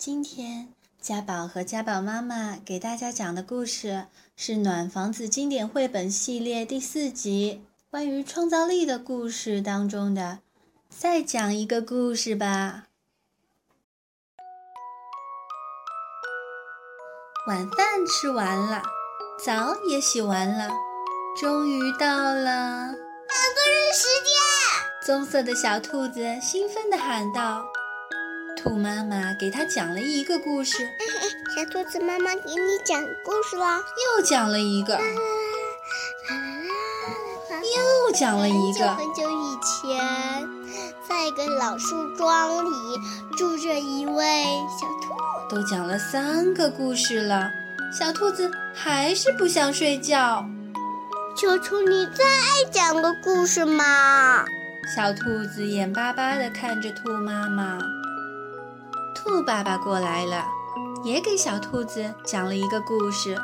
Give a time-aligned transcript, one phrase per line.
[0.00, 10.38] 今天家宝和家宝妈妈给大家讲的故事是《暖房子经典绘本系列》第四集，关于创造力的故事当中的。
[10.88, 12.84] 再讲一个故事吧。
[17.46, 18.82] 晚饭吃完了，
[19.44, 20.70] 澡也洗完了，
[21.38, 25.04] 终于到了两个人时间。
[25.04, 27.66] 棕色的小兔子兴奋地喊道。
[28.62, 30.86] 兔妈妈给他讲了一个故事。
[31.56, 33.78] 小兔子妈妈给你讲故事了，
[34.18, 35.00] 又讲了一个，
[37.62, 38.86] 又讲了一个。
[38.94, 40.46] 很久很久以前，
[41.08, 42.70] 在一个老树桩里
[43.38, 44.44] 住着一位
[44.78, 45.14] 小兔。
[45.48, 47.50] 都讲了三个故事了，
[47.98, 50.44] 小兔子还是不想睡觉。
[51.34, 52.24] 求求你再
[52.70, 54.44] 讲个故事嘛！
[54.94, 57.78] 小兔子眼巴巴地看着兔妈妈。
[59.22, 60.46] 兔爸爸过来了，
[61.04, 63.36] 也给小兔子讲了一个故事，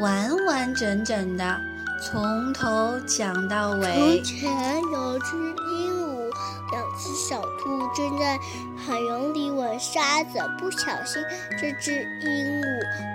[0.00, 1.60] 完完整整的，
[2.00, 4.22] 从头讲到尾。
[4.22, 6.30] 从前有只鹦鹉，
[6.70, 8.38] 两只小兔正在
[8.76, 11.20] 海洋里玩沙子，不小心
[11.60, 12.64] 这只鹦鹉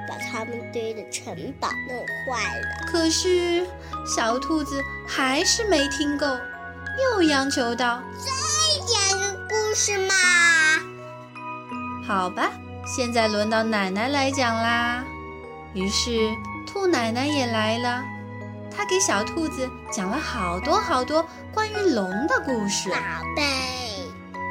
[0.09, 1.97] 把它们堆的城堡弄
[2.35, 2.91] 坏了。
[2.91, 3.65] 可是
[4.05, 6.25] 小兔子还是没听够，
[7.13, 8.31] 又央求道：“再
[8.85, 10.13] 讲个故事嘛！”
[12.07, 12.51] 好吧，
[12.85, 15.03] 现在轮到奶奶来讲啦。
[15.73, 16.11] 于是
[16.67, 18.03] 兔奶奶也来了，
[18.69, 22.89] 她给小兔子讲了好多好多关于龙的故事。
[22.89, 22.95] 宝
[23.35, 23.43] 贝，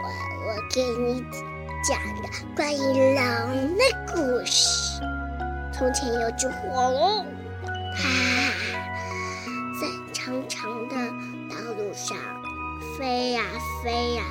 [0.02, 0.08] 我
[0.48, 1.24] 我给你
[1.84, 5.00] 讲个关于龙的故事。
[5.72, 7.26] 从前有只火龙，
[7.96, 8.08] 它
[9.80, 10.96] 在长长的
[11.48, 12.16] 道路上
[12.98, 13.42] 飞呀
[13.82, 14.22] 飞呀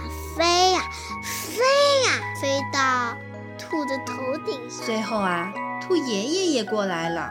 [3.84, 4.86] 兔的头顶上。
[4.86, 7.30] 最后啊，兔爷爷也过来了，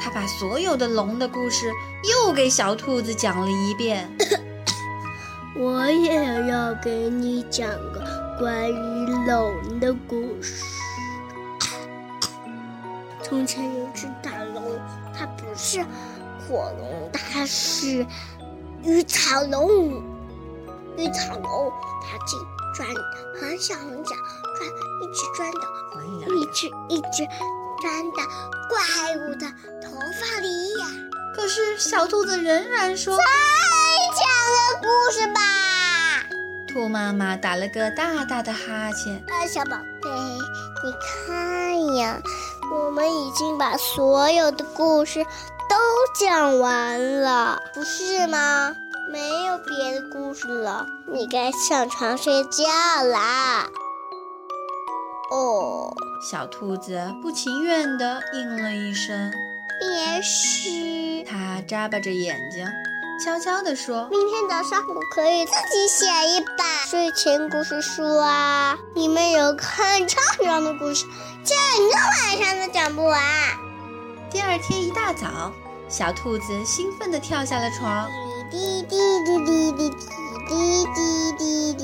[0.00, 1.70] 他把所有的龙的故事
[2.04, 4.08] 又给小兔子讲了一遍。
[5.58, 10.64] 我也要给你讲个关于龙的故事。
[13.22, 14.62] 从前有只大龙，
[15.16, 15.82] 它不是
[16.48, 18.06] 火龙，它是
[18.84, 20.02] 鱼草龙。
[20.96, 21.72] 鱼草龙，
[22.02, 22.38] 它竟。
[22.72, 23.02] 转的
[23.34, 24.14] 很小很小，
[24.60, 24.68] 转
[25.00, 25.60] 一直钻到
[26.34, 27.26] 一直一直
[27.80, 28.22] 钻到
[28.68, 29.46] 怪物的
[29.82, 30.86] 头发里呀。
[31.34, 33.22] 可是小兔子仍然说：“再
[34.18, 35.40] 讲个故事吧。”
[36.68, 39.16] 兔妈妈打了个大大的哈欠。
[39.28, 40.10] 啊，小宝贝，
[40.84, 40.92] 你
[41.26, 42.20] 看呀，
[42.70, 45.24] 我们已经把所有的故事
[45.68, 45.76] 都
[46.14, 48.76] 讲完了，不是吗？
[49.10, 52.64] 没有别的故事了，你该上床睡觉
[53.02, 53.66] 啦。
[55.30, 59.32] 哦，小兔子不情愿地应了一声。
[59.80, 62.66] 也许它眨巴着眼睛，
[63.24, 71.06] 悄悄地说：“明天早上我可以自己写一本睡前故事书啊，里面有很长很长的故事，
[71.44, 71.56] 整
[71.88, 73.22] 个晚上都讲不完。”
[74.30, 75.52] 第二天一大早，
[75.88, 78.08] 小兔子兴奋地跳下了床。
[78.50, 79.90] 滴滴滴滴滴滴
[80.48, 81.79] 滴滴滴滴滴，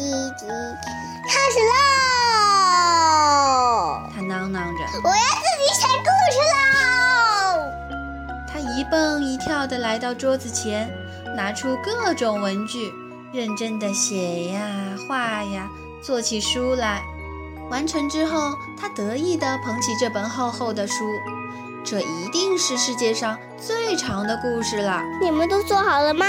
[9.66, 10.88] 蹦一跳地来到桌子前，
[11.34, 12.92] 拿出各种文具，
[13.32, 14.60] 认真地写呀
[15.08, 15.68] 画呀，
[16.00, 17.02] 做起书来。
[17.68, 21.04] 完成之后，他得意地捧起这本厚厚的书。
[21.84, 25.00] 这一定是世界上最长的故事了。
[25.20, 26.26] 你们都做好了吗？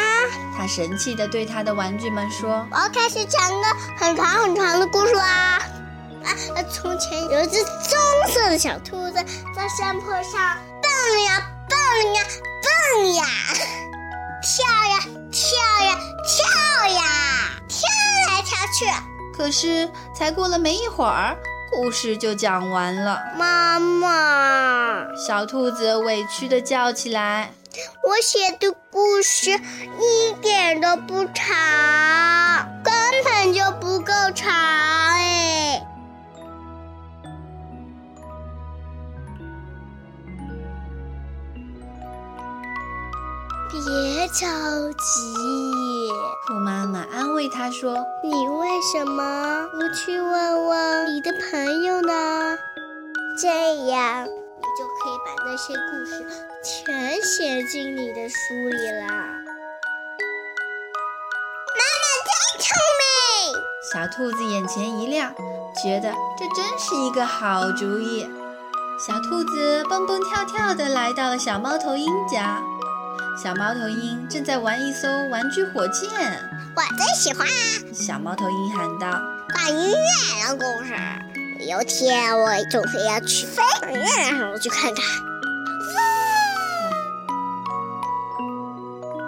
[0.56, 5.60] 他神气地对他的玩具们说：“我要开始讲个很长很长的故事啦！”
[6.26, 6.34] 啊，
[6.72, 8.00] 从前有一只棕
[8.30, 9.24] 色的小兔子，
[9.56, 12.47] 在山坡上蹦呀蹦呀蹦
[13.16, 13.26] 呀，
[14.42, 15.00] 跳呀
[15.32, 15.42] 跳
[15.86, 17.02] 呀跳呀，
[17.68, 17.80] 跳
[18.28, 18.86] 来跳去。
[19.36, 21.36] 可是才过了没一会儿。
[21.70, 27.52] 故事就讲完了，妈妈，小兔子委屈的叫起来
[28.08, 31.54] ：“我写的故事一点都不长，
[32.82, 32.94] 根
[33.26, 35.26] 本就不够长哎！”
[43.70, 44.48] 别着
[44.94, 45.34] 急，
[46.48, 52.58] 兔妈妈安慰他说：“你为什么不去问问你的朋友呢？
[53.42, 53.48] 这
[53.88, 54.30] 样你
[54.78, 56.26] 就可以把那些故事
[56.64, 58.36] 全写进你的书
[58.70, 59.06] 里了。”
[61.76, 62.32] 妈妈真
[62.64, 62.66] 聪
[63.02, 63.06] 明，
[63.92, 65.34] 小兔子眼前一亮，
[65.84, 68.26] 觉得这真是一个好主意。
[68.98, 72.64] 小兔子蹦蹦跳跳地来到了小猫头鹰家。
[73.38, 76.10] 小猫头鹰正在玩一艘玩具火箭，
[76.76, 77.48] 我最喜欢。
[77.94, 79.22] 小猫头鹰喊道
[79.54, 79.96] ：“关于月
[80.38, 80.96] 亮故事，
[81.70, 85.04] 有天我总是要去飞往月亮上去看看。”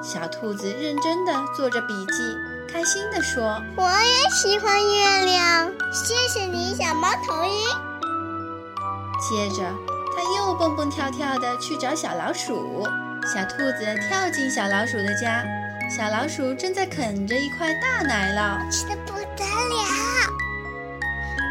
[0.01, 2.35] 小兔子认真的做着笔记，
[2.67, 7.51] 开心的说：“我也喜欢月亮，谢谢你，小猫头鹰。”
[9.21, 9.71] 接着，
[10.17, 12.87] 它又蹦蹦跳跳的去找小老鼠。
[13.31, 15.45] 小兔子跳进小老鼠的家，
[15.87, 19.85] 小老鼠正在啃着一块大奶酪，吃的不得了。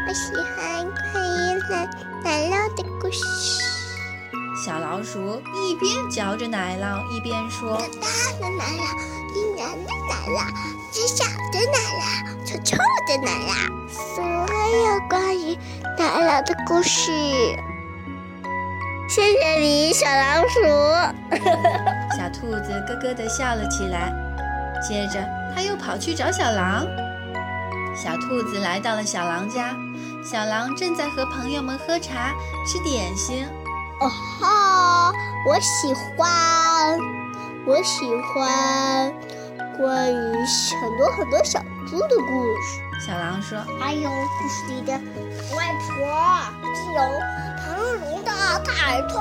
[0.05, 1.87] 我喜欢关于奶
[2.21, 3.23] 奶酪的故事。
[4.65, 8.07] 小老鼠一边嚼着奶酪，一边说：“大
[8.41, 8.83] 的奶酪，
[9.37, 10.43] 硬软的奶酪，
[10.91, 11.23] 最小
[11.53, 12.75] 的奶酪，臭臭
[13.07, 15.57] 的奶酪，所有关于
[15.97, 17.09] 奶酪的故事。”
[19.09, 20.59] 谢谢你，小老鼠。
[22.15, 24.13] 小兔子咯咯地笑了起来。
[24.87, 25.19] 接着，
[25.55, 26.85] 它又跑去找小狼。
[27.95, 29.75] 小兔子来到了小狼家，
[30.23, 32.35] 小狼正在和朋友们喝茶、
[32.67, 33.47] 吃点心。
[33.99, 35.11] 哦哈，
[35.47, 36.99] 我喜欢，
[37.65, 39.11] 我喜欢
[39.75, 40.35] 关于
[40.79, 41.59] 很多很多小
[41.89, 42.79] 猪的故事。
[43.07, 44.93] 小狼说：“还有故事里的
[45.55, 46.05] 外婆，
[46.61, 47.01] 还有
[47.57, 48.18] 庞龙
[48.53, 49.19] 的太头。”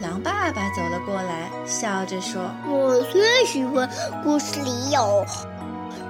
[0.00, 3.88] 狼爸爸走了过来，笑着说：“我最喜欢
[4.22, 5.24] 故事里有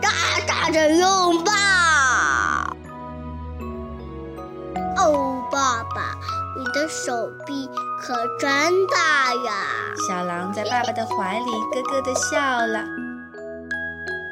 [0.01, 0.11] 大
[0.47, 1.53] 大的拥抱。”
[5.03, 6.15] 哦，爸爸。
[6.57, 7.69] 你的手臂
[8.01, 8.49] 可真
[8.87, 9.67] 大呀！
[10.09, 12.85] 小狼在爸爸的怀里咯咯的笑了。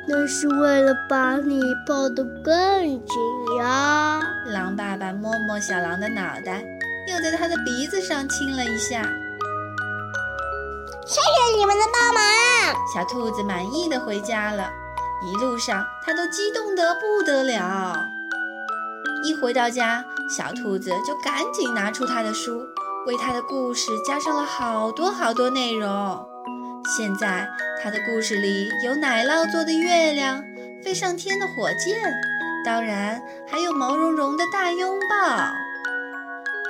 [0.06, 3.19] 那是为了把你抱得更紧
[3.58, 4.20] 呀！
[4.46, 6.62] 狼爸爸摸摸小狼的脑袋，
[7.12, 9.03] 又在他的鼻子上亲了一下。
[11.05, 12.23] 谢谢你们的帮忙！
[12.94, 14.70] 小兔子满意的回家了。
[15.25, 18.05] 一路上，它都激动得不得了。
[19.25, 22.67] 一回到家，小兔子就赶紧拿出他的书，
[23.06, 26.26] 为他的故事加上了好多好多内容。
[26.97, 27.49] 现在，
[27.82, 30.43] 他的故事里有奶酪做的月亮，
[30.82, 32.12] 飞上天的火箭，
[32.64, 35.62] 当然还有毛茸茸的大拥抱。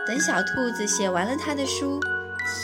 [0.04, 2.00] 等小兔子写完了他的书，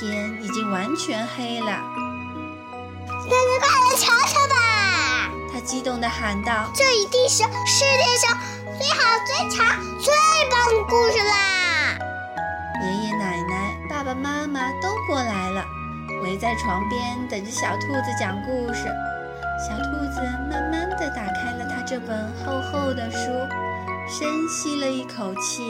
[0.01, 1.67] 天已经完全黑了。
[1.67, 5.31] 大家，快来瞧瞧吧！
[5.53, 8.37] 他激动地喊道：“这一定是世界上……”
[8.77, 10.13] 最好、最长、最
[10.51, 11.97] 棒的故事啦！
[12.83, 15.65] 爷爷奶奶、爸爸妈妈都过来了，
[16.25, 18.83] 围在床边等着小兔子讲故事。
[19.65, 20.21] 小兔子
[20.51, 23.31] 慢慢地打开了他这本厚厚的书，
[24.09, 25.63] 深吸了一口气，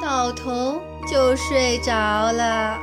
[0.00, 1.92] 倒头就睡着
[2.32, 2.78] 了。